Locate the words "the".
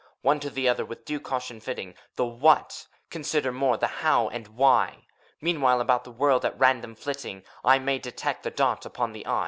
0.49-0.67, 2.15-2.25, 3.77-4.01, 6.05-6.11, 8.41-8.49, 9.13-9.27